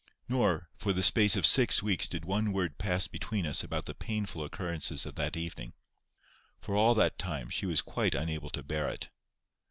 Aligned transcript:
Nor, 0.27 0.67
for 0.77 0.93
the 0.93 1.03
space 1.03 1.35
of 1.35 1.45
six 1.45 1.83
weeks 1.83 2.07
did 2.07 2.25
one 2.25 2.51
word 2.51 2.79
pass 2.79 3.07
between 3.07 3.45
us 3.45 3.63
about 3.63 3.85
the 3.85 3.93
painful 3.93 4.43
occurrences 4.43 5.05
of 5.05 5.13
that 5.13 5.37
evening. 5.37 5.75
For 6.59 6.75
all 6.75 6.95
that 6.95 7.19
time 7.19 7.51
she 7.51 7.67
was 7.67 7.83
quite 7.83 8.15
unable 8.15 8.49
to 8.49 8.63
bear 8.63 8.89
it. 8.89 9.11